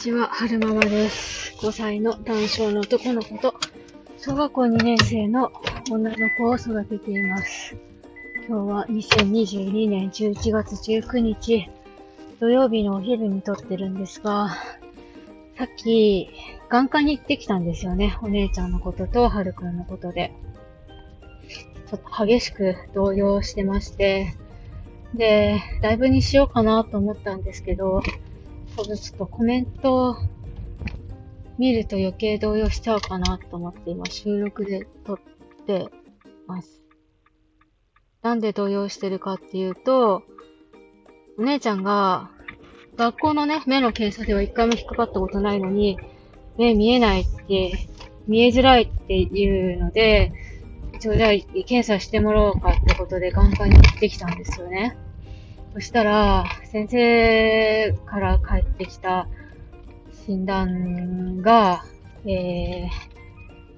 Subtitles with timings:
[0.00, 1.54] ちは、はるままです。
[1.58, 3.54] 5歳の男性の男の子と、
[4.16, 5.52] 小学校2年生の
[5.90, 7.76] 女の子を育てています。
[8.48, 11.68] 今日は2022年11月19日、
[12.40, 14.56] 土曜日のお昼に撮ってるんですが、
[15.58, 16.30] さっき、
[16.70, 18.16] 眼科に行ってきたんですよね。
[18.22, 20.32] お姉ちゃんのことと、はるくんのことで。
[21.90, 24.34] ちょっと激しく動揺してまして、
[25.12, 28.00] で、ライブにしようかなと思ったんですけど、
[28.80, 30.16] 多分ちょっとコメント
[31.58, 35.18] 見ると余計動揺しちゃうかなと思って今収録で撮っ
[35.66, 35.88] て
[36.46, 36.80] ます。
[38.22, 40.22] なんで動揺してるかっていうと、
[41.38, 42.30] お姉ちゃんが
[42.96, 45.98] 学校のね、目の検査では一回も引っかかったことないのに、
[46.56, 47.72] 目見えないって、
[48.26, 50.32] 見えづらいっていうので、
[50.94, 54.96] 一応じゃあ検査してもらおうかってことで眼科に行ってきたんですよね。
[55.72, 59.28] そしたら、先生から帰ってきた
[60.26, 61.84] 診断が、
[62.24, 62.88] え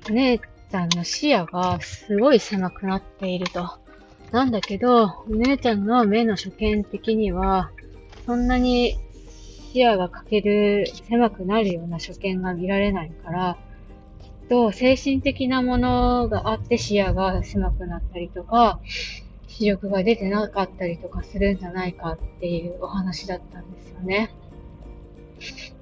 [0.05, 3.79] ー、お姉ちゃんの視野がすごい狭くなっていると。
[4.31, 7.71] なんだけど、お姉ちゃんの目の所見的には、
[8.25, 8.97] そんなに
[9.73, 13.59] 視野が欠ける、狭くなるような所見が見られないから、
[14.23, 18.81] きっと精神的なものがあって視野が狭くなったりとか、
[19.53, 24.35] 視力が出てなかったりとかするんじゃないかっていうお話だったんですよね。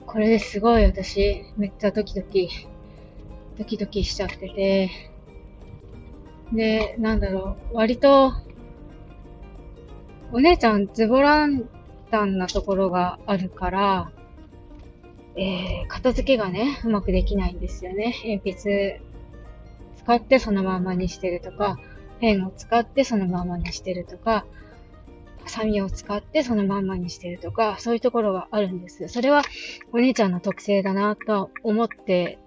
[0.07, 2.49] これですごい私、めっちゃドキドキ、
[3.57, 4.91] ドキドキしちゃってて、
[6.53, 8.33] で、なんだろう、割と、
[10.33, 11.69] お姉ちゃんズボラン
[12.11, 14.11] タンなところがあるから、
[15.37, 18.15] えー、片付けがね、うまくできないんですよね。
[18.25, 19.01] 鉛筆
[19.99, 21.79] 使ってそのままにしてるとか、
[22.21, 24.47] ペンを使ってそのまんまにしてるとか、
[25.43, 29.09] ハサミを使ってそのまんまにしてるとか、そういうところがあるんです。
[29.09, 29.43] それは
[29.93, 32.39] お姉ちゃんの特性だなと思って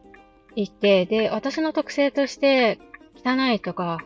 [0.56, 2.80] いて、で、私の特性として
[3.26, 4.00] 汚いとか、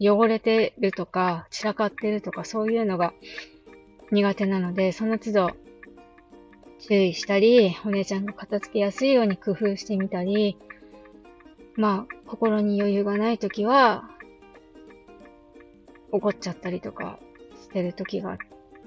[0.00, 3.14] 汚れてるとか、散らかってるとか、そういうのが
[4.10, 5.50] 苦手なので、その都度
[6.80, 10.58] 注意したり、お姉ちゃんが片付けやすいように工夫してみたり、
[11.76, 14.10] まあ、心に余裕がないときは、
[16.12, 17.18] 怒っちゃったりとか
[17.62, 18.38] してる時が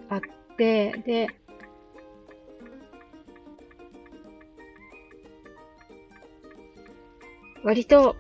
[0.10, 0.22] あっ
[0.58, 1.28] て、で、
[7.64, 8.16] 割と、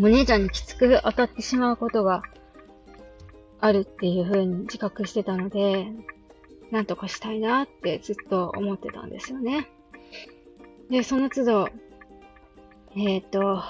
[0.00, 2.22] お姉ちゃんにきつく当たってしまうことが
[3.60, 5.86] あるっていう風に自覚してたので、
[6.70, 9.68] なんとかしたいなってずっと思ってたんですよね。
[10.88, 11.68] で、その都度、
[12.96, 13.62] えっ、と、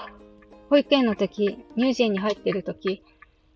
[0.69, 3.03] 保育園の時、乳児園に入ってる時、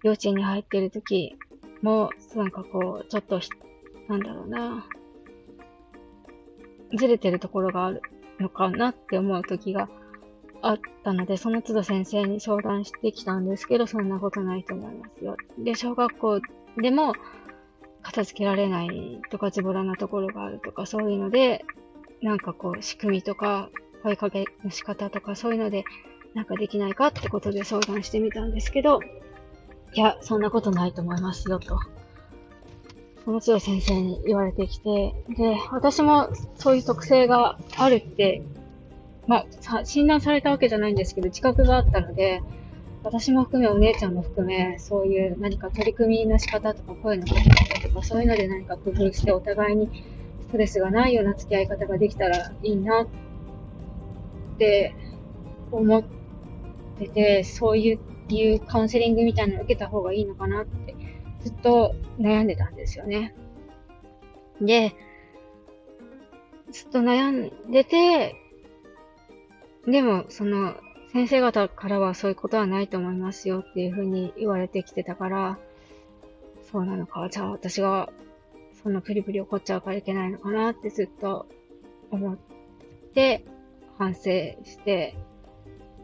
[0.03, 1.35] 幼稚園に入ってる時
[1.81, 3.49] も、なんかこう、ちょっとひ、
[4.07, 4.85] なんだろうな、
[6.93, 8.01] ずれてるところがある
[8.39, 9.89] のかなって思う時が
[10.61, 15.37] あったので、その都度先生に相談してきたんですけど、そんなことないと思いますよ。
[15.57, 16.41] で、小学校
[16.77, 17.13] でも
[18.01, 21.65] 片付けられないとか、ズボラなところがあるとか、そういうので、
[22.21, 23.69] なんかこう、仕組みとか、
[24.03, 25.85] 声かけの仕方とか、そういうので、
[26.33, 28.99] なんかできないかってことで相談してみたんですけど、
[29.95, 31.77] いや、そんなことないと思いますよ、と。
[33.25, 38.43] その都度先生に言われてきて、で、私もそういう特性があるって、
[39.27, 42.41] まあ、診断されたわけじゃないんですけど、自覚があったので、
[43.03, 49.89] 私も含め、お姉ちゃんも含め、そういう何か取り組みの仕方とか、声のかけ方とか、そういうので何か工夫して、お互いに
[50.41, 53.07] ストレスがないような付き合い方ができたらいいなっ
[54.57, 54.95] て
[55.71, 56.03] 思っ
[56.97, 57.99] てて、そういう
[58.35, 60.95] いうカウンセリングみたいなのを受けた方がいいのかなって
[61.41, 63.35] ずっと悩んでたんですよね。
[64.61, 64.95] で、
[66.71, 68.35] ずっと悩んでて、
[69.85, 70.75] でもその
[71.11, 75.59] 先生方からはそういうことはないと思いますよっていうふうに言われてきてたから、
[76.71, 78.09] そうなのか、じゃあ私が
[78.81, 81.45] そんなプリプリ怒っちゃうからいけないのかなってずっと
[82.09, 82.37] 思っ
[83.13, 83.45] て
[83.97, 85.15] 反省して、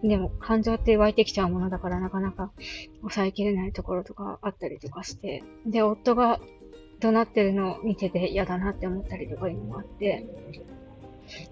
[0.03, 2.51] でも感情って湧いてきちゃうものだからなかなか
[3.01, 6.39] 抑えきれないところとかあったりとかして、で、夫が
[6.99, 10.25] 怒鳴ってるのを見てて嫌だなって思ったりとかいうのもあって、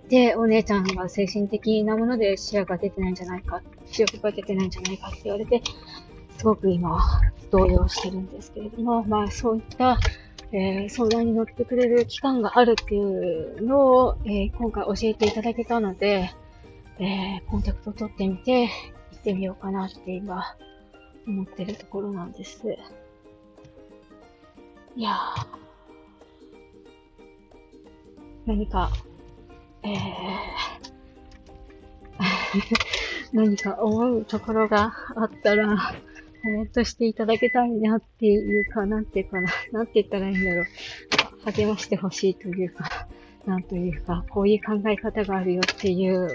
[0.10, 5.62] で、お姉ちゃんが精神的なもので視野が出てないんじゃないか、視力が出てないんじゃないかって言われて、
[6.38, 7.00] すごく今、
[7.52, 9.98] 動揺してるんですけれども、まあそういった、
[10.52, 16.32] えー相談に乗ってくれる機関があるっていうのを、えー今回教えていただけたので、
[17.00, 18.70] えーコンタクト取ってみて、行
[19.18, 20.56] ってみようかなって今、
[21.28, 22.62] 思ってるところなんです。
[24.96, 25.68] いやー。
[28.48, 28.90] 何か、
[29.84, 29.98] えー、
[33.34, 35.94] 何か思うところがあったら、
[36.42, 40.66] コメントしていただけたいなっていうか、なんていうかな、なんて言ったらいいんだろう。
[41.52, 43.08] 励ましてほしいというか、
[43.48, 46.30] なんというか、こういう考え方があるよっていう、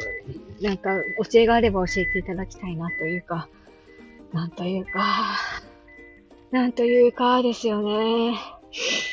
[0.62, 0.96] なんか、
[1.30, 3.48] 教えがあれば教えていただきたいなというか、
[4.32, 5.36] なんというか、
[6.50, 8.34] なんというかですよね。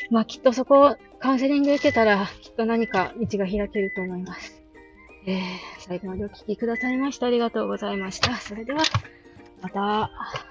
[0.09, 4.63] まあきっとそこ、カウンセリング受けたら、きっと何か道が開けると思います。
[5.27, 5.41] えー、
[5.79, 8.35] 最後までお聴きくださいましてありがとうございました。
[8.37, 8.81] それでは、
[9.61, 10.48] また。